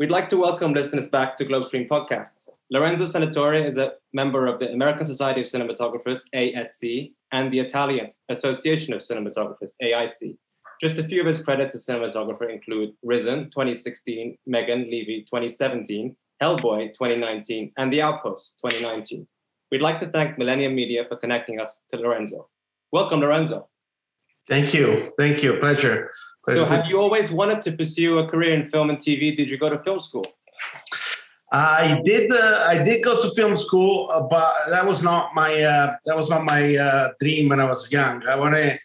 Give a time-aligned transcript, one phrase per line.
[0.00, 2.48] We'd like to welcome listeners back to Globestream Podcasts.
[2.70, 8.08] Lorenzo Senatore is a member of the American Society of Cinematographers, ASC, and the Italian
[8.30, 10.38] Association of Cinematographers, AIC.
[10.80, 16.94] Just a few of his credits as cinematographer include Risen 2016, Megan Leavey 2017, Hellboy
[16.94, 19.26] 2019, and The Outpost 2019.
[19.70, 22.48] We'd like to thank Millennium Media for connecting us to Lorenzo.
[22.90, 23.68] Welcome, Lorenzo.
[24.48, 25.12] Thank you.
[25.18, 25.58] Thank you.
[25.58, 26.10] Pleasure.
[26.46, 29.36] So, have you always wanted to pursue a career in film and TV?
[29.36, 30.24] Did you go to film school?
[31.52, 32.30] I did.
[32.30, 35.60] Uh, I did go to film school, uh, but that was not my.
[35.60, 38.26] Uh, that was not my uh, dream when I was young.
[38.28, 38.78] I wanted.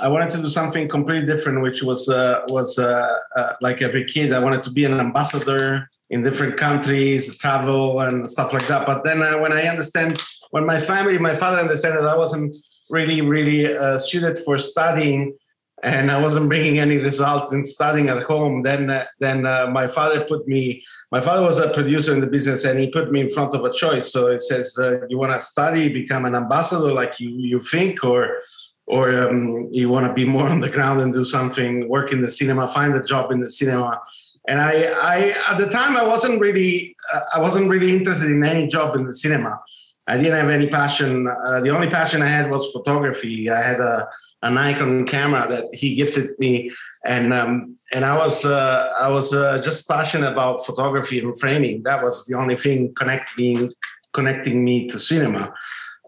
[0.00, 3.16] I wanted to do something completely different, which was uh, was uh,
[3.60, 4.32] like every kid.
[4.32, 8.86] I wanted to be an ambassador in different countries, travel and stuff like that.
[8.86, 12.54] But then when I understand, when my family, my father understand that I wasn't
[12.90, 13.64] really, really
[13.98, 15.36] suited for studying,
[15.82, 19.86] and I wasn't bringing any result in studying at home, then uh, then uh, my
[19.86, 20.84] father put me.
[21.10, 23.64] My father was a producer in the business, and he put me in front of
[23.64, 24.12] a choice.
[24.12, 28.04] So it says, uh, "You want to study, become an ambassador, like you you think,
[28.04, 28.38] or
[28.86, 32.20] or um, you want to be more on the ground and do something, work in
[32.20, 34.00] the cinema, find a job in the cinema."
[34.48, 34.72] And I,
[35.02, 38.96] I at the time, I wasn't really, uh, I wasn't really interested in any job
[38.96, 39.60] in the cinema.
[40.06, 41.28] I didn't have any passion.
[41.28, 43.48] Uh, the only passion I had was photography.
[43.48, 44.08] I had a
[44.42, 46.70] a Nikon camera that he gifted me,
[47.04, 51.82] and um, and I was uh, I was uh, just passionate about photography and framing.
[51.82, 53.70] That was the only thing connecting
[54.12, 55.52] connecting me to cinema,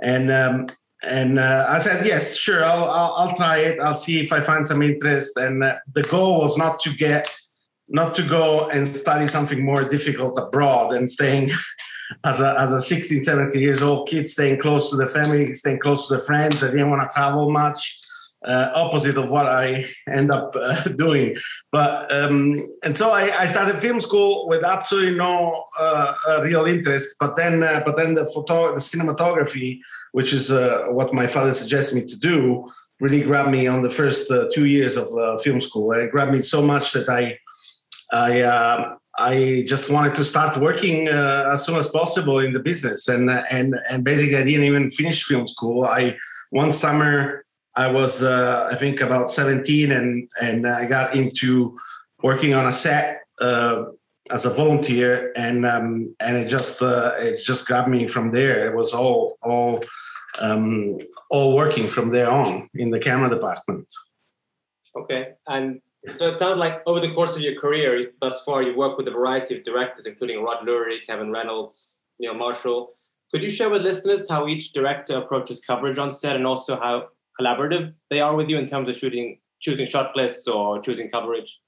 [0.02, 0.66] and um,
[1.06, 3.80] and uh, I said yes, sure, I'll, I'll, I'll try it.
[3.80, 5.36] I'll see if I find some interest.
[5.36, 7.28] And uh, the goal was not to get
[7.88, 11.50] not to go and study something more difficult abroad and staying.
[12.26, 15.78] As a, as a 16, 17 years old kid, staying close to the family, staying
[15.78, 16.62] close to the friends.
[16.62, 18.01] I didn't want to travel much
[18.44, 21.36] uh, opposite of what I end up uh, doing.
[21.70, 27.16] But um, and so I, I, started film school with absolutely no uh, real interest.
[27.20, 29.80] But then, uh, but then the photo, the cinematography,
[30.12, 32.70] which is uh, what my father suggested me to do,
[33.00, 35.08] really grabbed me on the first uh, two years of
[35.42, 35.92] film school.
[35.92, 37.38] It grabbed me so much that I,
[38.12, 38.96] I.
[39.18, 43.76] I just wanted to start working as soon as possible in the business, and and
[43.90, 45.84] and basically I didn't even finish film school.
[45.84, 46.16] I
[46.48, 51.78] one summer I was, uh, I think, about 17, and and I got into
[52.22, 53.84] working on a set uh,
[54.30, 58.70] as a volunteer, and um, and it just uh, it just grabbed me from there.
[58.70, 59.80] It was all all
[60.40, 60.98] um,
[61.30, 63.86] all working from there on in the camera department.
[64.96, 65.80] Okay, and
[66.18, 69.08] so it sounds like over the course of your career thus far, you worked with
[69.08, 72.94] a variety of directors, including Rod Lurie, Kevin Reynolds, Neil Marshall.
[73.32, 77.08] Could you share with listeners how each director approaches coverage on set, and also how
[77.40, 81.58] collaborative they are with you in terms of shooting, choosing shot lists or choosing coverage?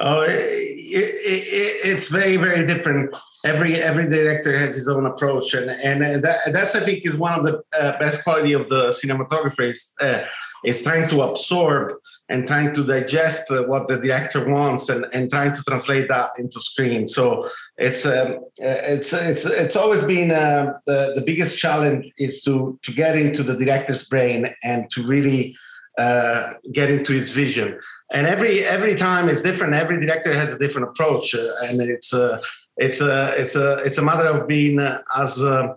[0.00, 3.14] Oh, it, it, it's very very different.
[3.44, 7.38] Every every director has his own approach, and and that, that's I think is one
[7.38, 10.22] of the uh, best quality of the cinematographer is uh,
[10.64, 11.92] is trying to absorb
[12.28, 16.30] and trying to digest uh, what the director wants and, and trying to translate that
[16.38, 17.06] into screen.
[17.06, 22.78] So it's um, it's it's it's always been uh, the the biggest challenge is to
[22.82, 25.56] to get into the director's brain and to really
[25.98, 27.78] uh, get into his vision.
[28.12, 29.74] And every every time is different.
[29.74, 32.40] Every director has a different approach, uh, and it's a
[32.78, 35.74] it's a it's a it's a matter of being uh, as uh,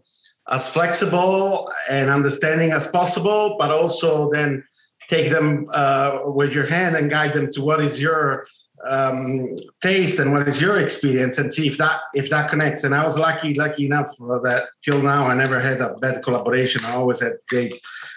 [0.50, 4.64] as flexible and understanding as possible, but also then
[5.08, 8.46] take them uh, with your hand and guide them to what is your
[8.86, 12.84] um, taste and what is your experience and see if that if that connects.
[12.84, 14.68] And i was lucky lucky enough that.
[14.82, 16.82] Till now i never had a bad collaboration.
[16.86, 17.74] I always had great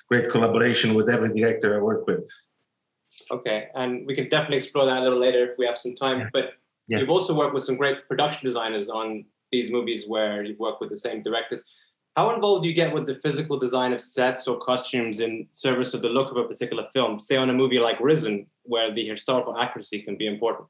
[0.09, 2.29] great collaboration with every director i work with.
[3.31, 6.29] Okay and we can definitely explore that a little later if we have some time.
[6.33, 6.55] But
[6.89, 6.99] yeah.
[6.99, 10.91] you've also worked with some great production designers on these movies where you've worked with
[10.91, 11.65] the same directors
[12.17, 15.95] how involved do you get with the physical design of sets or costumes in service
[15.95, 17.21] of the look of a particular film?
[17.21, 20.69] Say on a movie like Risen, where the historical accuracy can be important.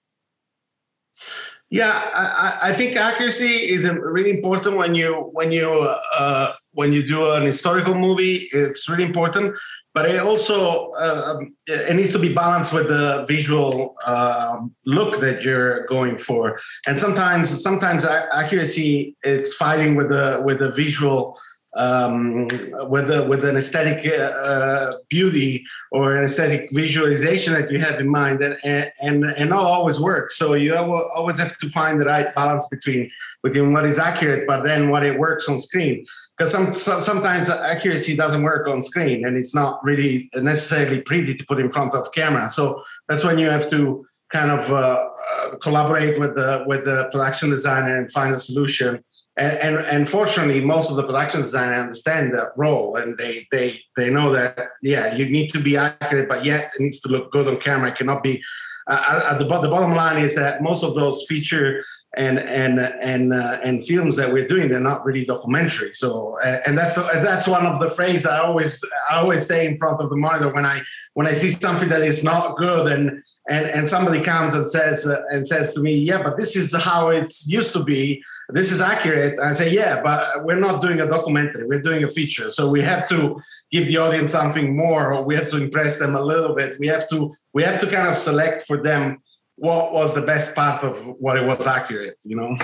[1.70, 5.70] Yeah, I, I think accuracy is really important when you when you
[6.18, 8.48] uh, when you do an historical movie.
[8.52, 9.56] It's really important
[9.94, 15.20] but it also uh, um, it needs to be balanced with the visual uh, look
[15.20, 16.60] that you're going for.
[16.86, 21.38] And sometimes sometimes accuracy it's fighting with the with the visual
[21.74, 22.48] um,
[22.88, 28.08] with the, with an aesthetic uh, beauty or an aesthetic visualization that you have in
[28.08, 28.56] mind and
[29.00, 33.08] and and not always works so you always have to find the right balance between
[33.42, 36.04] between what is accurate but then what it works on screen
[36.36, 41.36] because some, so, sometimes accuracy doesn't work on screen and it's not really necessarily pretty
[41.36, 45.08] to put in front of camera so that's when you have to kind of uh,
[45.32, 49.02] uh, collaborate with the with the production designer and find a solution.
[49.40, 53.80] And, and, and fortunately, most of the production designer understand that role, and they they
[53.96, 57.32] they know that yeah, you need to be accurate, but yet it needs to look
[57.32, 57.88] good on camera.
[57.88, 58.42] It cannot be
[58.90, 61.82] uh, the, the bottom line is that most of those feature
[62.16, 66.58] and and and uh, and films that we're doing they're not really documentary so uh,
[66.66, 70.10] and that's that's one of the phrases i always i always say in front of
[70.10, 70.80] the monitor when i
[71.14, 75.06] when i see something that is not good and and and somebody comes and says
[75.06, 78.20] uh, and says to me yeah but this is how it used to be
[78.52, 79.38] this is accurate.
[79.38, 81.66] And I say, yeah, but we're not doing a documentary.
[81.66, 82.50] We're doing a feature.
[82.50, 86.14] So we have to give the audience something more, or we have to impress them
[86.14, 86.78] a little bit.
[86.78, 89.22] We have to we have to kind of select for them
[89.56, 92.56] what was the best part of what it was accurate, you know.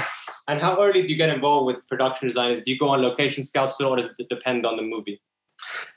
[0.48, 2.62] And how early do you get involved with production designers?
[2.62, 5.20] Do you go on location scouts or does it depend on the movie?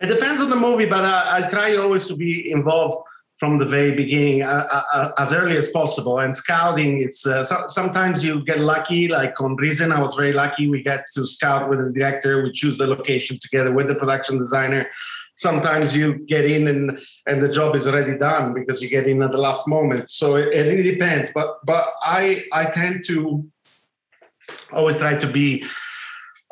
[0.01, 3.07] It depends on the movie, but I, I try always to be involved
[3.39, 6.19] from the very beginning uh, uh, uh, as early as possible.
[6.19, 9.07] And scouting, it's uh, so, sometimes you get lucky.
[9.07, 10.69] Like on Risen I was very lucky.
[10.69, 12.44] We get to scout with the director.
[12.44, 14.89] We choose the location together with the production designer.
[15.36, 19.24] Sometimes you get in and and the job is already done because you get in
[19.24, 20.09] at the last moment.
[20.09, 21.31] So it, it really depends.
[21.33, 23.45] But but I I tend to
[24.74, 25.65] always try to be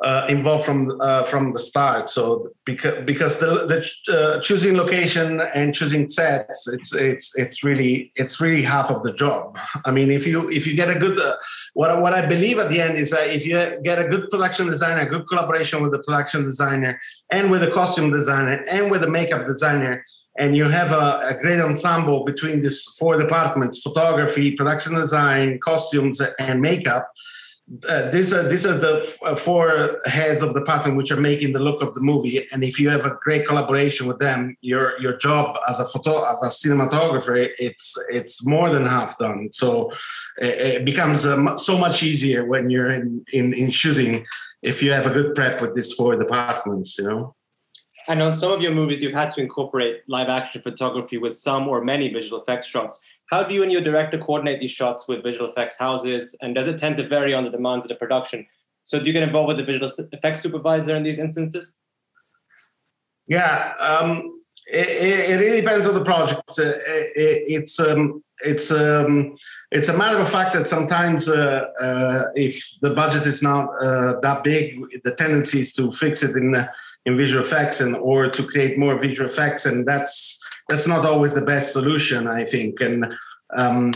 [0.03, 2.07] uh, involved from uh, from the start.
[2.09, 8.11] So because because the, the uh, choosing location and choosing sets, it's it's it's really
[8.15, 9.57] it's really half of the job.
[9.85, 11.35] I mean, if you if you get a good uh,
[11.73, 14.67] what what I believe at the end is that if you get a good production
[14.67, 16.99] designer, good collaboration with the production designer
[17.31, 20.05] and with the costume designer and with the makeup designer.
[20.39, 26.21] And you have a, a great ensemble between these four departments: photography, production design, costumes,
[26.37, 27.11] and makeup
[27.89, 31.19] uh, these are these are the f- uh, four heads of the department which are
[31.19, 32.47] making the look of the movie.
[32.53, 36.23] And if you have a great collaboration with them, your your job as a photo
[36.23, 39.49] as a cinematographer, it's it's more than half done.
[39.51, 39.91] So
[40.37, 44.25] it, it becomes um, so much easier when you're in, in in shooting
[44.61, 46.97] if you have a good prep with these four departments.
[46.97, 47.35] You know.
[48.07, 51.67] And on some of your movies, you've had to incorporate live action photography with some
[51.67, 52.99] or many visual effects shots.
[53.29, 56.35] How do you and your director coordinate these shots with visual effects houses?
[56.41, 58.47] And does it tend to vary on the demands of the production?
[58.85, 61.73] So do you get involved with the visual effects supervisor in these instances?
[63.27, 66.49] Yeah, um, it, it, really depends on the project.
[66.57, 69.35] Uh, it, it's um, it's um,
[69.71, 74.19] it's a matter of fact that sometimes uh, uh, if the budget is not uh,
[74.21, 76.67] that big, the tendency is to fix it in uh,
[77.07, 80.39] in visual effects and or to create more visual effects, and that's
[80.69, 82.81] that's not always the best solution, I think.
[82.81, 83.11] And
[83.57, 83.91] um,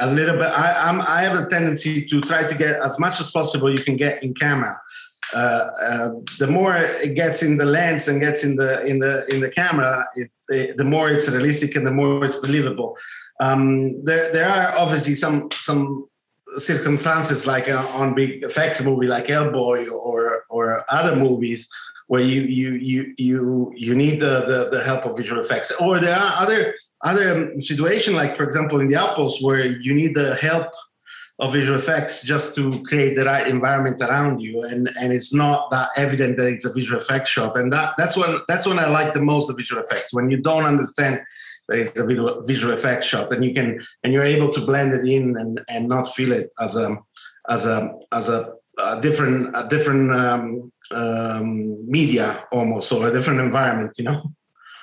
[0.00, 3.20] a little bit, I, I'm, I have a tendency to try to get as much
[3.20, 4.80] as possible you can get in camera.
[5.34, 6.08] Uh, uh,
[6.38, 9.50] the more it gets in the lens and gets in the in the in the
[9.50, 12.96] camera, it, it, the more it's realistic and the more it's believable.
[13.40, 16.06] Um, there there are obviously some some
[16.58, 21.68] circumstances like uh, on big effects movie like Hellboy or or other movies
[22.06, 25.72] where you you you you you need the, the, the help of visual effects.
[25.80, 29.94] Or there are other other um, situation like for example in the Outpost where you
[29.94, 30.70] need the help
[31.40, 34.62] of visual effects just to create the right environment around you.
[34.62, 37.56] And and it's not that evident that it's a visual effects shop.
[37.56, 40.12] And that that's when that's when i like the most the visual effects.
[40.12, 41.20] When you don't understand
[41.68, 44.92] that it's a visual, visual effects shot and you can and you're able to blend
[44.92, 46.98] it in and and not feel it as a
[47.48, 53.40] as a as a a different a different um, um, media almost or a different
[53.40, 54.22] environment you know?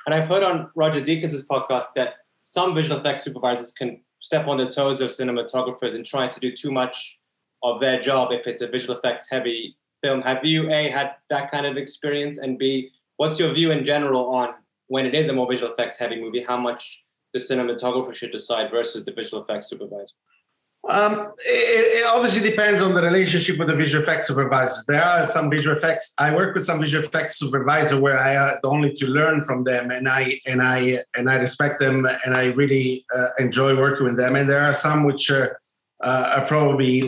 [0.06, 4.58] And i've heard on roger deakins' podcast that some visual effects supervisors can step on
[4.58, 7.20] the toes of cinematographers and try to do too much
[7.63, 10.22] of their job if it's a visual effects heavy film.
[10.22, 12.38] Have you a had that kind of experience?
[12.38, 14.50] And b what's your view in general on
[14.88, 17.03] when it is a more visual effects heavy movie how much
[17.34, 20.15] the cinematographer should decide versus the visual effects supervisor
[20.90, 24.84] um, it, it, obviously depends on the relationship with the visual effects supervisors.
[24.86, 26.14] There are some visual effects.
[26.18, 29.92] I work with some visual effects supervisor where I uh, only to learn from them,
[29.92, 34.18] and I and I and I respect them, and I really uh, enjoy working with
[34.18, 34.36] them.
[34.36, 35.62] And there are some which are,
[36.04, 37.04] uh, are probably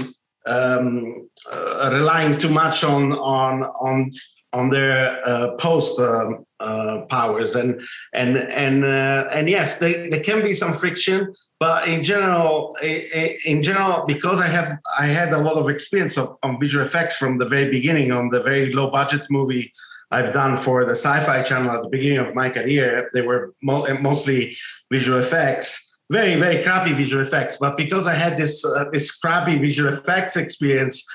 [0.46, 4.12] um, uh, relying too much on on on
[4.54, 7.56] on their uh, post um, uh, powers.
[7.56, 7.82] And
[8.14, 13.62] and and uh, and yes they, there can be some friction but in general in
[13.62, 17.38] general because i have i had a lot of experience of, on visual effects from
[17.38, 19.74] the very beginning on the very low budget movie
[20.12, 23.88] i've done for the sci-fi channel at the beginning of my career they were mo-
[24.00, 24.56] mostly
[24.92, 27.58] visual effects very very crappy visual effects.
[27.58, 31.06] But because i had this uh, this crappy visual effects experience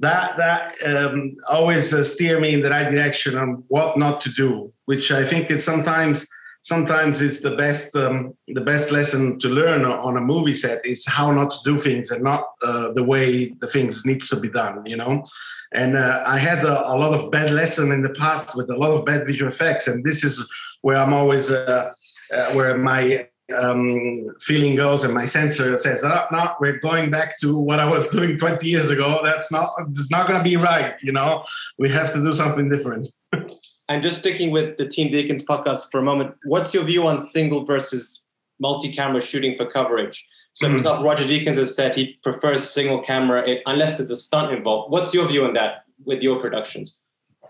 [0.00, 4.30] that that um, always uh, steer me in the right direction on what not to
[4.30, 6.26] do which i think is sometimes
[6.62, 11.06] sometimes it's the best um, the best lesson to learn on a movie set is
[11.06, 14.50] how not to do things and not uh, the way the things needs to be
[14.50, 15.24] done you know?
[15.72, 18.76] And uh, i had a, a, lot of bad lesson in the past with a
[18.76, 20.34] lot of bad visual effects and this is
[20.82, 21.92] where i'm always uh,
[22.34, 27.38] uh where my um, feeling goes and my sensor says oh, no we're going back
[27.38, 30.56] to what i was doing 20 years ago that's not it's not going to be
[30.56, 31.44] right you know
[31.78, 33.08] we have to do something different
[33.88, 37.18] And just sticking with the Team Deakins podcast for a moment, what's your view on
[37.18, 38.22] single versus
[38.58, 40.26] multi-camera shooting for coverage?
[40.54, 44.52] So, for example, Roger Deakins has said he prefers single camera unless there's a stunt
[44.52, 44.90] involved.
[44.90, 46.98] What's your view on that with your productions?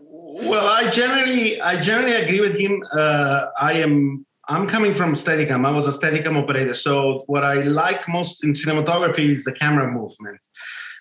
[0.00, 2.84] Well, I generally, I generally agree with him.
[2.92, 5.66] Uh, I am, I'm coming from Steadicam.
[5.66, 6.74] I was a Steadicam operator.
[6.74, 10.40] So, what I like most in cinematography is the camera movement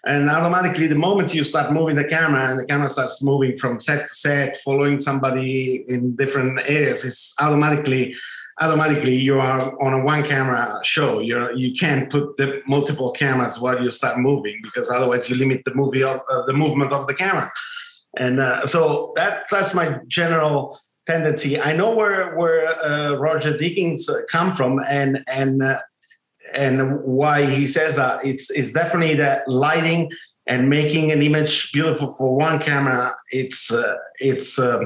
[0.05, 3.79] and automatically the moment you start moving the camera and the camera starts moving from
[3.79, 8.15] set to set following somebody in different areas it's automatically
[8.61, 13.59] automatically you are on a one camera show you're you can't put the multiple cameras
[13.59, 17.07] while you start moving because otherwise you limit the movie of uh, the movement of
[17.07, 17.51] the camera
[18.17, 21.59] and uh, so that that's my general tendency.
[21.59, 25.79] I know where where uh, roger deakins come from and and uh,
[26.53, 28.25] and why he says that.
[28.25, 30.11] It's it's definitely that lighting
[30.47, 33.15] and making an image beautiful for one camera.
[33.31, 34.81] It's uh, it's uh,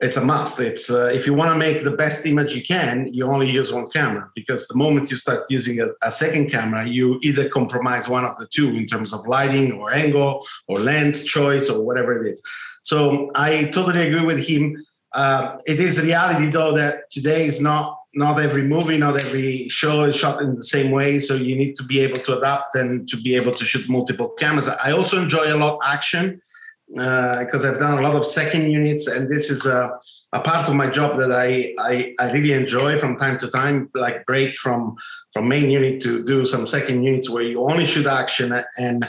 [0.00, 0.60] it's a must.
[0.60, 3.72] It's uh, if you want to make the best image you can you only use
[3.72, 8.06] one camera because the moment you start using a, a, second camera you either compromise
[8.08, 12.20] one of the two in terms of lighting or angle or lens choice or whatever
[12.20, 12.42] it is.
[12.82, 14.84] So i totally agree with him
[15.14, 20.04] uh, it is reality though that today is not not every movie, not every show
[20.04, 21.18] is shot in the same way.
[21.18, 24.30] So you need to be able to adapt and to be able to shoot multiple
[24.30, 24.68] cameras.
[24.68, 26.40] I also enjoy a lot action
[26.88, 29.90] because uh, I've done a lot of second units, and this is a,
[30.32, 33.90] a part of my job that I, I, I really enjoy from time to time.
[33.94, 34.96] Like break from
[35.32, 39.04] from main unit to do some second units where you only shoot action and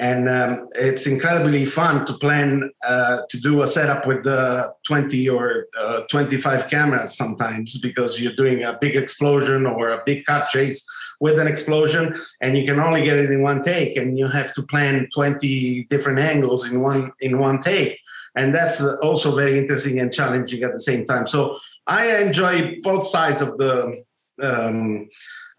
[0.00, 5.28] and um, it's incredibly fun to plan uh, to do a setup with the 20
[5.28, 10.46] or uh, 25 cameras sometimes because you're doing a big explosion or a big car
[10.50, 10.82] chase
[11.20, 14.54] with an explosion and you can only get it in one take and you have
[14.54, 17.98] to plan 20 different angles in one in one take.
[18.34, 21.26] And that's also very interesting and challenging at the same time.
[21.26, 24.02] So i enjoy both sides of the
[24.40, 25.08] um,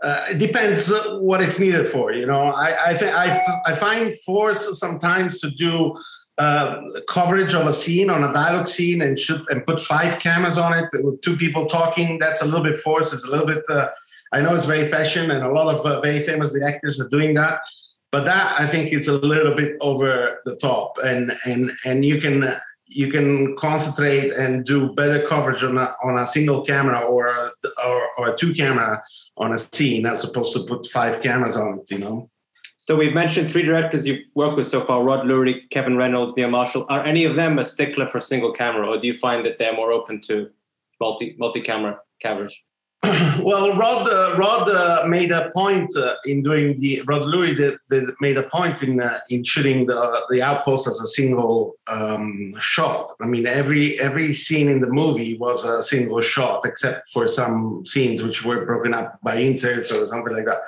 [0.01, 2.11] uh, it depends what it's needed for.
[2.11, 5.95] You know, I I, th- I, f- I find force sometimes to do
[6.37, 10.57] uh, coverage of a scene on a dialogue scene and shoot and put five cameras
[10.57, 12.17] on it with two people talking.
[12.17, 13.13] That's a little bit forced.
[13.13, 13.63] It's a little bit.
[13.69, 13.89] Uh,
[14.33, 17.35] I know it's very fashion, and a lot of uh, very famous directors are doing
[17.35, 17.59] that.
[18.11, 22.19] But that I think it's a little bit over the top, and and and you
[22.19, 22.55] can
[22.93, 27.49] you can concentrate and do better coverage on a, on a single camera or a,
[27.87, 29.01] or, or a two camera
[29.37, 32.29] on a scene as opposed to put five cameras on it you know?
[32.77, 36.49] So we've mentioned three directors you've worked with so far rod lurie kevin reynolds neil
[36.49, 36.85] marshall.
[36.89, 39.75] Are any of them a stickler for single camera or do you find that they're
[39.75, 40.49] more open to
[40.99, 42.61] multi multi camera coverage
[43.41, 47.79] well, Rod uh, Rod uh, made a point uh, in doing the Rod Lurie did,
[47.89, 52.53] did made a point in uh, in shooting the the outpost as a single um,
[52.59, 53.11] shot.
[53.19, 57.83] I mean, every every scene in the movie was a single shot, except for some
[57.87, 60.59] scenes which were broken up by inserts or something like that.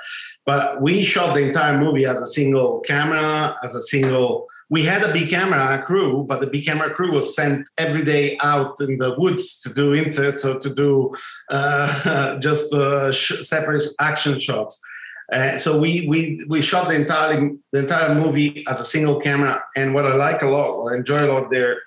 [0.44, 5.02] But we shot the entire movie as a single camera, as a single we had
[5.02, 8.96] a big camera crew, but the big camera crew was sent every day out in
[8.98, 11.14] the woods to do inserts or to do
[11.50, 14.80] uh, just uh, sh- separate action shots.
[15.32, 19.62] Uh, so we we we shot the entire the entire movie as a single camera.
[19.76, 21.80] And what I like a lot, what I enjoy a lot there,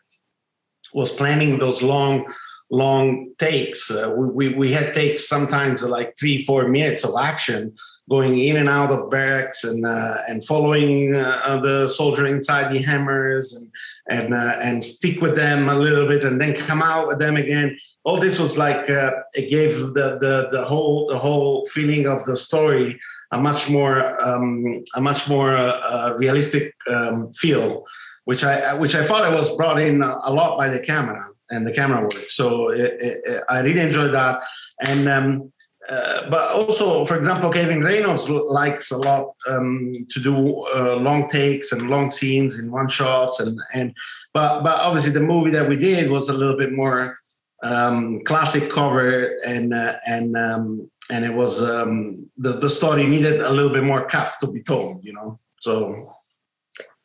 [0.93, 2.25] was planning those long
[2.69, 3.89] long takes.
[3.89, 7.75] Uh, we, we had takes sometimes like three four minutes of action
[8.09, 12.81] going in and out of barracks and uh, and following uh, the soldier inside the
[12.81, 13.69] hammers and
[14.09, 17.35] and uh, and stick with them a little bit and then come out with them
[17.35, 17.77] again.
[18.03, 22.23] All this was like uh, it gave the, the the whole the whole feeling of
[22.23, 22.99] the story
[23.31, 27.83] a much more um, a much more uh, uh, realistic um, feel,
[28.23, 31.67] which I which I thought it was brought in a lot by the camera and
[31.67, 32.11] the camera work.
[32.13, 34.43] So it, it, I really enjoyed that
[34.85, 35.09] and.
[35.09, 35.51] Um,
[35.89, 41.29] uh, but also, for example, Kevin Reynolds likes a lot um, to do uh, long
[41.29, 43.95] takes and long scenes in one shots, and and
[44.33, 47.17] but but obviously the movie that we did was a little bit more
[47.63, 53.39] um, classic cover, and uh, and um, and it was um, the the story needed
[53.39, 55.39] a little bit more cuts to be told, you know.
[55.61, 56.03] So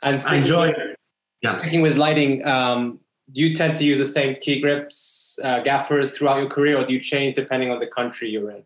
[0.03, 0.75] and I enjoy.
[1.41, 1.53] yeah.
[1.53, 2.99] Speaking with lighting, um,
[3.33, 6.85] do you tend to use the same key grips, uh, gaffers throughout your career, or
[6.85, 8.65] do you change depending on the country you're in?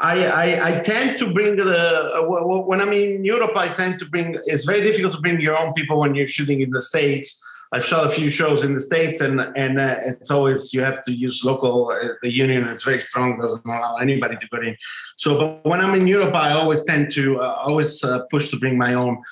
[0.00, 3.52] I, I, I tend to bring the uh, when I'm in Europe.
[3.54, 4.38] I tend to bring.
[4.44, 7.40] It's very difficult to bring your own people when you're shooting in the states.
[7.72, 11.04] I've shot a few shows in the states, and and uh, it's always you have
[11.04, 11.90] to use local.
[11.90, 14.74] Uh, the union is very strong; doesn't allow anybody to go in.
[15.16, 18.58] So, but when I'm in Europe, I always tend to uh, always uh, push to
[18.58, 19.22] bring my own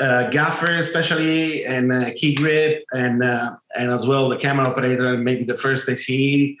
[0.00, 5.44] uh, gaffer, especially, and key grip, and and as well the camera operator, and maybe
[5.44, 6.58] the first AC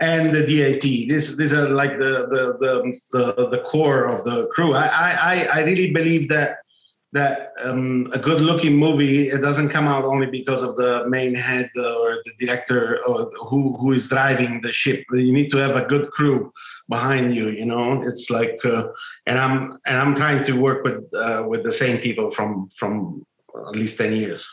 [0.00, 0.82] and the DIT.
[0.82, 4.74] These these are like the the the the, the core of the crew.
[4.74, 6.58] I, I I really believe that
[7.12, 11.34] that um, a good looking movie it doesn't come out only because of the main
[11.34, 15.04] head or the director or who who is driving the ship.
[15.12, 16.52] You need to have a good crew
[16.88, 17.48] behind you.
[17.48, 18.88] You know, it's like uh,
[19.26, 23.24] and I'm and I'm trying to work with uh, with the same people from from
[23.68, 24.46] at least ten years.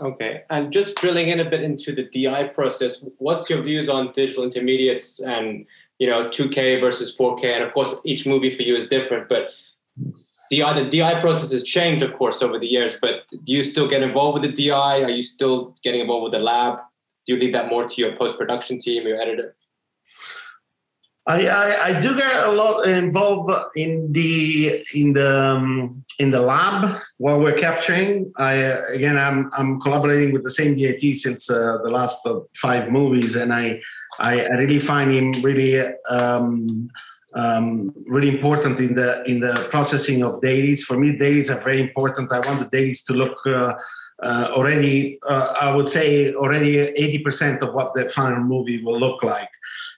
[0.00, 4.12] Okay, and just drilling in a bit into the DI process, what's your views on
[4.12, 5.66] digital intermediates and
[5.98, 7.44] you know 2K versus 4K?
[7.44, 9.50] And of course, each movie for you is different, but
[10.50, 12.98] the the DI process has changed, of course, over the years.
[13.00, 15.02] But do you still get involved with the DI?
[15.02, 16.78] Are you still getting involved with the lab?
[17.26, 19.56] Do you leave that more to your post production team, your editor?
[21.26, 26.40] I, I, I, do get a lot involved in the in the um, in the
[26.40, 28.30] lab while we're capturing.
[28.36, 28.52] I
[28.92, 33.54] again I'm I'm collaborating with the same DIT since uh, the last five movies, and
[33.54, 33.80] I,
[34.18, 36.90] I, I really find him really um,
[37.34, 40.84] um, really important in the in the processing of dailies.
[40.84, 42.32] For me, dailies are very important.
[42.32, 43.38] I want the dailies to look.
[43.46, 43.74] Uh,
[44.22, 49.24] uh, already, uh, I would say already 80% of what the final movie will look
[49.24, 49.50] like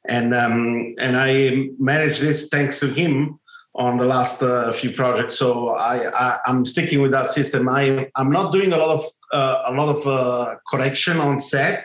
[0.08, 3.38] and um, and I managed this thanks to him
[3.75, 5.38] on the last uh, few projects.
[5.38, 7.68] So I, I am sticking with that system.
[7.68, 11.84] I I'm not doing a lot of uh, a lot of uh, correction on set,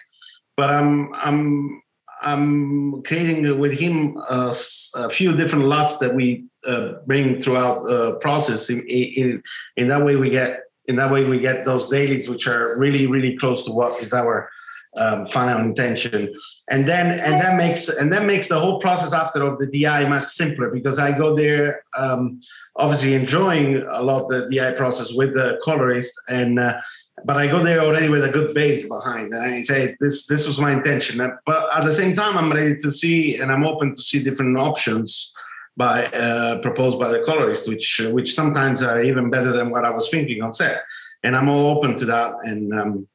[0.56, 1.82] but I'm I'm
[2.22, 4.54] I'm creating with him uh,
[4.96, 8.70] a few different LUTs that we uh, bring throughout the process.
[8.70, 9.44] In, in
[9.76, 13.06] in that way we get in that way we get those dailies which are really
[13.08, 14.50] really close to what is our
[14.98, 16.34] um, final intention.
[16.70, 20.08] And then and that makes and that makes the whole process after of the di
[20.08, 22.42] much simpler because i go there um,
[22.76, 26.80] obviously enjoying a lot the di process with the colorist and uh,
[27.26, 30.48] but i go there already with a good base behind and i say this this
[30.48, 31.18] was my intention.
[31.46, 34.58] But at the same time i'm ready to see and i'm open to see different
[34.58, 35.34] options
[35.78, 39.90] by uh, proposed by the colorist which which sometimes are even better than what i
[39.90, 40.84] was thinking on set.
[41.24, 43.08] And i'm all open to that and um,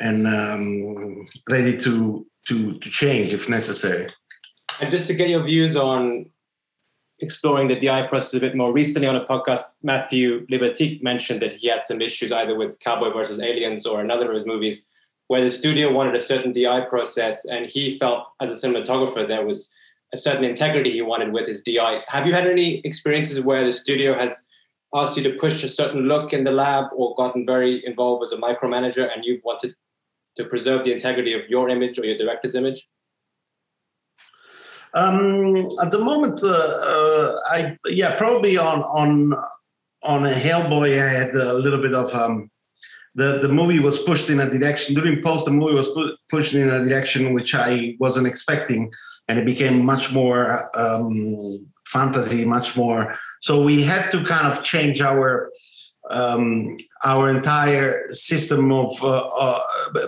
[0.00, 4.08] and um, ready to, to, to change if necessary.
[4.80, 6.26] And just to get your views on
[7.20, 11.54] exploring the DI process a bit more recently on a podcast, Matthew Libatique mentioned that
[11.54, 14.86] he had some issues either with Cowboy versus Aliens or another of his movies
[15.28, 19.46] where the studio wanted a certain DI process and he felt as a cinematographer there
[19.46, 19.72] was
[20.12, 22.00] a certain integrity he wanted with his DI.
[22.08, 24.46] Have you had any experiences where the studio has
[24.94, 28.32] asked you to push a certain look in the lab or gotten very involved as
[28.32, 29.74] a micromanager and you've wanted
[30.36, 32.86] to preserve the integrity of your image or your director's image?
[34.94, 39.34] Um, at the moment, uh, uh, I yeah probably on on
[40.04, 42.50] on a Hellboy I had a little bit of um,
[43.14, 46.54] the the movie was pushed in a direction during post the movie was pu- pushed
[46.54, 48.92] in a direction which I wasn't expecting
[49.28, 54.62] and it became much more um, fantasy much more so we had to kind of
[54.62, 55.50] change our
[56.10, 59.60] um, our entire system of uh, uh,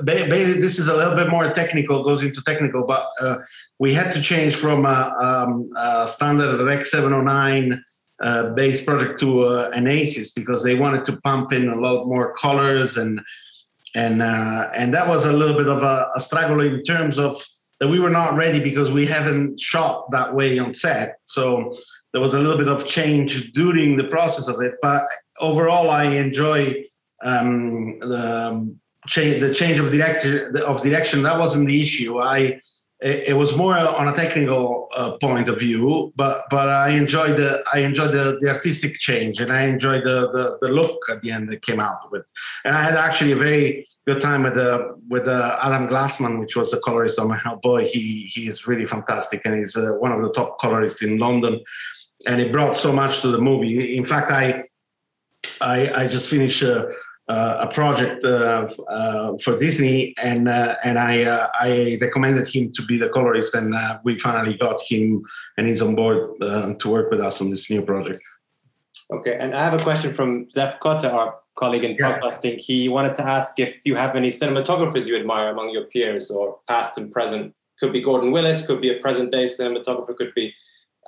[0.02, 3.38] this is a little bit more technical goes into technical but uh,
[3.78, 7.82] we had to change from a, um, a standard rec 709
[8.22, 12.06] uh, base project to uh, an aces because they wanted to pump in a lot
[12.06, 13.20] more colors and
[13.94, 17.42] and uh, and that was a little bit of a, a struggle in terms of
[17.80, 21.18] that we were not ready because we haven't shot that way on set.
[21.24, 21.74] So
[22.12, 25.06] there was a little bit of change during the process of it but
[25.40, 26.84] overall, I enjoy
[27.22, 31.22] um, the change the change of director of direction.
[31.22, 32.18] That wasn't the issue.
[32.18, 32.60] I
[33.00, 37.62] it, was more on a technical uh, point of view, but but I enjoyed the
[37.72, 41.30] I enjoyed the, the artistic change, and I enjoyed the, the, the look at the
[41.30, 42.24] end that came out with.
[42.64, 46.56] And I had actually a very good time with the with the Adam Glassman, which
[46.56, 47.86] was the colorist on my boy.
[47.86, 51.60] He he is really fantastic, and he's uh, one of the top colorists in London.
[52.26, 53.96] And it brought so much to the movie.
[53.96, 54.64] In fact, I
[55.60, 56.88] I, I just finished a,
[57.28, 62.82] a project uh, uh, for Disney, and uh, and I uh, I recommended him to
[62.84, 65.22] be the colorist, and uh, we finally got him,
[65.56, 68.20] and he's on board uh, to work with us on this new project.
[69.10, 72.18] Okay, and I have a question from Zef Kota, our colleague in Yeah.
[72.18, 76.30] podcasting, he wanted to ask if you have any cinematographers you admire among your peers
[76.30, 77.54] or past and present.
[77.80, 80.52] Could be Gordon Willis, could be a present day cinematographer, could be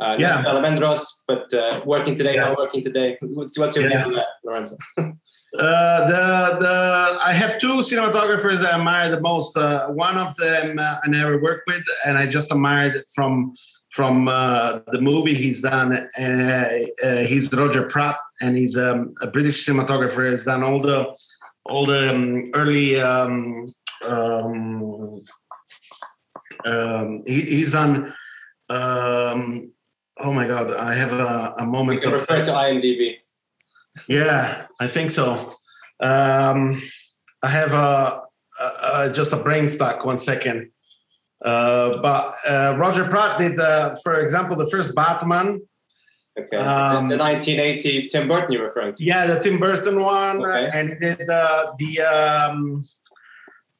[0.00, 0.42] uh, Yeah.
[0.44, 2.40] Almendros, but uh, working today, Yeah.
[2.48, 3.18] not working today.
[3.20, 4.04] What's, your Yeah.
[4.04, 4.76] view on that, Lorenzo?
[5.58, 9.56] Uh, the the I have two cinematographers I admire the most.
[9.56, 13.54] Uh, one of them uh, I never worked with, and I just admired from
[13.90, 16.06] from uh, the movie he's done.
[16.18, 16.68] And uh,
[17.06, 20.30] uh, he's Roger Pratt, and he's um, a British cinematographer.
[20.30, 21.06] He's done all the
[21.64, 23.00] all the um, early.
[23.00, 23.72] Um,
[24.06, 25.22] um,
[26.66, 28.12] um, he, he's done.
[30.20, 30.74] Um, oh my God!
[30.74, 32.02] I have a, a You moment.
[32.02, 33.16] can of- refer to IMDb.
[34.08, 35.54] yeah, I think so.
[36.00, 36.80] Um,
[37.42, 38.22] I have a,
[38.60, 40.04] a, a just a brain stuck.
[40.04, 40.70] One second.
[41.44, 45.60] Uh, but uh, Roger Pratt did, uh, for example, the first Batman.
[46.38, 46.56] Okay.
[46.56, 49.04] Um, the 1980 Tim Burton you're referring to.
[49.04, 50.66] Yeah, the Tim Burton one, Okay.
[50.66, 52.84] uh, and he did uh, the um,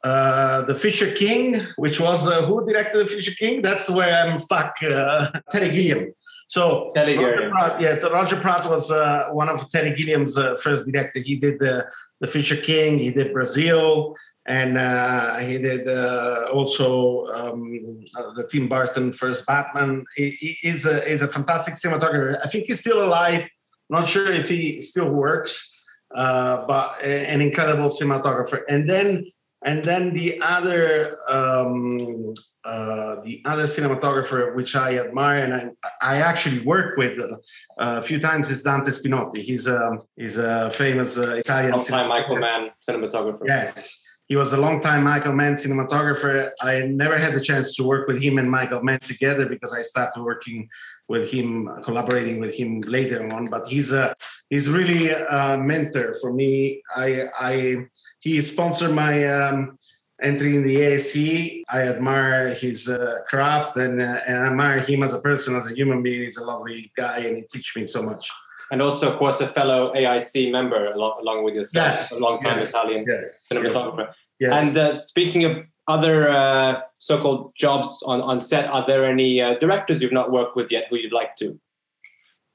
[0.05, 3.63] uh, the Fisher King, which was uh, who directed the Fisher King?
[3.63, 4.77] That's where I'm stuck.
[4.83, 6.13] Uh, Terry Gilliam.
[6.49, 10.87] So Roger Pratt, yeah, so Roger Pratt was uh, one of Terry Gilliam's uh, first
[10.87, 11.21] director.
[11.21, 11.87] He did the
[12.21, 17.79] the Fisher King, he did Brazil, and uh, he did uh, also um,
[18.17, 20.07] uh, the Tim Burton first Batman.
[20.17, 22.39] He, he is a is a fantastic cinematographer.
[22.43, 23.47] I think he's still alive.
[23.91, 25.79] Not sure if he still works,
[26.15, 28.63] uh, but an incredible cinematographer.
[28.71, 29.31] And then
[29.65, 35.55] and then the other um, uh, the other cinematographer which I admire and
[36.03, 37.37] I, I actually work with uh,
[37.79, 39.39] a few times is Dante Spinotti.
[39.39, 42.39] He's a he's a famous uh, Italian Long time Michael.
[42.39, 43.43] Mann cinematographer.
[43.47, 46.51] Yes, he was a long time Michael Mann cinematographer.
[46.61, 49.83] I never had the chance to work with him and Michael Mann together because I
[49.83, 50.69] started working
[51.09, 53.47] with him, collaborating with him later on.
[53.47, 54.15] But he's a
[54.51, 56.83] he's really a mentor for me.
[56.95, 57.87] I I
[58.21, 59.77] he sponsored my um,
[60.23, 61.63] entry in the ASC.
[61.69, 65.71] I admire his uh, craft and uh, and I admire him as a person, as
[65.71, 66.23] a human being.
[66.23, 68.31] He's a lovely guy, and he teaches me so much.
[68.71, 72.39] And also, of course, a fellow AIC member along, along with yourself, Yes, a long
[72.39, 74.13] time yes, Italian Yes, cinematographer.
[74.39, 74.53] yes.
[74.53, 79.55] And uh, speaking of other uh, so-called jobs on, on set, are there any uh,
[79.55, 81.59] directors you've not worked with yet who you'd like to?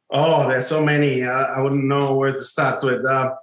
[0.10, 1.24] Oh, there's so many.
[1.24, 3.06] Uh, I wouldn't know where to start with.
[3.06, 3.34] Uh,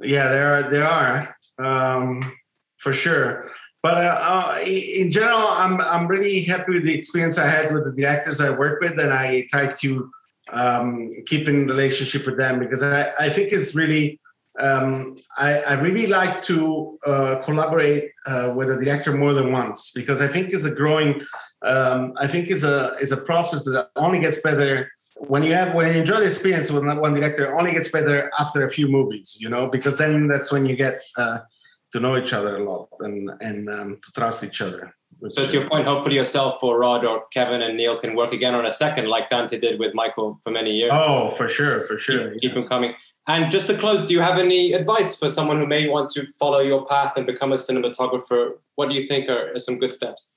[0.00, 0.70] yeah, there are.
[0.70, 2.32] There are um,
[2.78, 3.50] for sure.
[3.82, 7.96] But uh, uh, in general, I'm I'm really happy with the experience I had with
[7.96, 10.10] the actors I work with, and I try to
[10.52, 14.20] um, keep in relationship with them because I, I think it's really
[14.60, 19.92] um, I, I really like to uh, collaborate uh, with a director more than once
[19.92, 21.22] because I think it's a growing
[21.64, 25.74] um, I think it's a is a process that only gets better when you have
[25.74, 27.52] when you enjoy the experience with one director.
[27.52, 30.74] it Only gets better after a few movies, you know, because then that's when you
[30.74, 31.38] get uh,
[31.92, 34.92] to know each other a lot and and um, to trust each other.
[35.28, 38.56] So to your point, hopefully yourself or Rod or Kevin and Neil can work again
[38.56, 40.90] on a second, like Dante did with Michael for many years.
[40.92, 42.32] oh, for sure, for sure.
[42.32, 42.94] keep, keep them coming.
[43.28, 46.26] And just to close, do you have any advice for someone who may want to
[46.38, 48.54] follow your path and become a cinematographer?
[48.74, 50.30] What do you think are, are some good steps?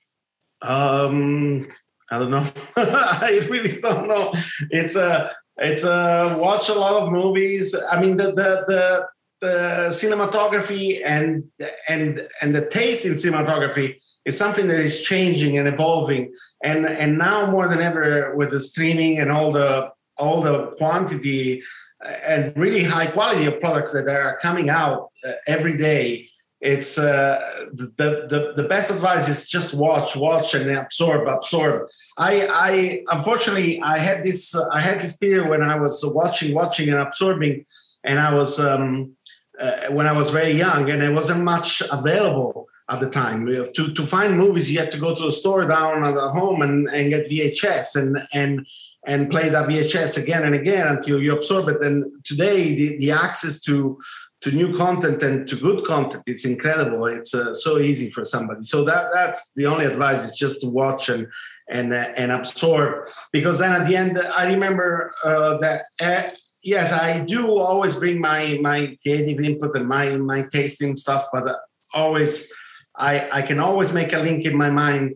[0.62, 1.68] Um,
[2.10, 2.48] I don't know.
[2.76, 4.34] I really don't know.
[4.70, 7.74] It's a it's a watch a lot of movies.
[7.90, 9.06] I mean the the the,
[9.40, 11.44] the cinematography and
[11.88, 16.32] and and the taste in cinematography is something that is changing and evolving.
[16.62, 21.62] And and now more than ever with the streaming and all the all the quantity
[22.04, 26.28] and really high quality of products that are coming out uh, every day.
[26.60, 27.40] It's uh,
[27.72, 27.92] the,
[28.28, 31.86] the the best advice is just watch watch and absorb absorb.
[32.18, 36.54] I i unfortunately i had this uh, i had this period when i was watching
[36.54, 37.66] watching and absorbing
[38.04, 39.14] and i was um
[39.60, 43.46] uh, when i was very young and there wasn't much available at the time.
[43.46, 46.88] To to find movies you had to go to a store down at home and
[46.88, 48.66] and get vhs and and
[49.06, 51.80] and play that vhs again and again until you absorb it.
[51.82, 53.98] And today the, the access to
[54.42, 57.06] to new content and to good content it's incredible.
[57.06, 58.64] It's uh, so easy for somebody.
[58.64, 61.26] So that that's the only advice is just to watch and
[61.68, 63.06] and uh, and absorb.
[63.32, 66.30] Because then at the end i remember uh, that uh,
[66.66, 71.46] yes i do always bring my my creative input and my my tasting stuff but
[71.46, 71.56] uh,
[71.94, 72.52] always
[72.96, 75.14] i i can always make a link in my mind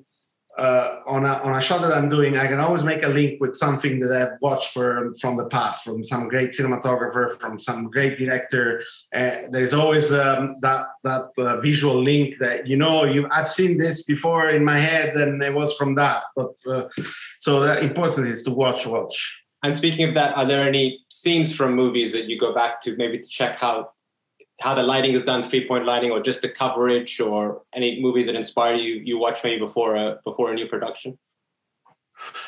[0.61, 3.41] uh, on a on a shot that I'm doing, I can always make a link
[3.41, 7.91] with something that I've watched for, from the past, from some great cinematographer, from some
[7.91, 8.83] great director.
[9.15, 13.79] Uh, there's always um, that that uh, visual link that you know you I've seen
[13.79, 16.25] this before in my head, and it was from that.
[16.37, 16.89] But uh,
[17.39, 19.17] so the important is to watch, watch.
[19.63, 22.97] And speaking of that, are there any scenes from movies that you go back to
[22.97, 23.91] maybe to check how
[24.61, 28.27] how the lighting is done, three point lighting, or just the coverage, or any movies
[28.27, 31.19] that inspire you you watch maybe before a before a new production?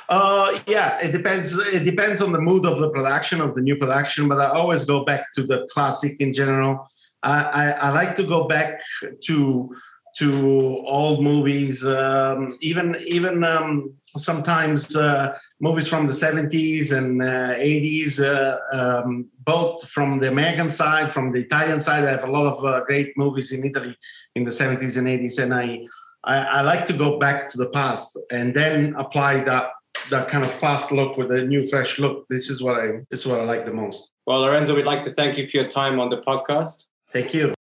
[0.09, 1.57] Uh, yeah, it depends.
[1.59, 4.85] It depends on the mood of the production of the new production, but I always
[4.85, 6.87] go back to the classic in general.
[7.23, 8.81] I, I, I like to go back
[9.27, 9.75] to
[10.17, 17.55] to old movies, um, even even um, sometimes uh, movies from the 70s and uh,
[17.55, 22.05] 80s, uh, um, both from the American side, from the Italian side.
[22.05, 23.97] I have a lot of uh, great movies in Italy
[24.35, 25.87] in the 70s and 80s, and I,
[26.25, 29.71] I, I like to go back to the past and then apply that
[30.11, 32.27] that kind of past look with a new, fresh look.
[32.29, 34.11] This is what I this is what I like the most.
[34.27, 36.87] Well, Lorenzo, we'd like to thank you for your time on the podcast.
[37.11, 37.55] Thank you.